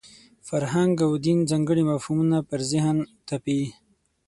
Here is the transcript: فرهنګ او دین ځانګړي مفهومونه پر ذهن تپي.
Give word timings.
فرهنګ 0.47 0.93
او 1.07 1.11
دین 1.25 1.39
ځانګړي 1.49 1.83
مفهومونه 1.91 2.37
پر 2.49 2.59
ذهن 2.71 2.97
تپي. 3.27 3.61